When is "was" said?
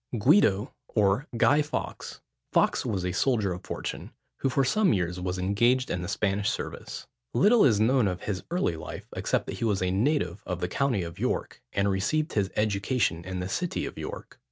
2.83-3.05, 5.19-5.37, 9.63-9.83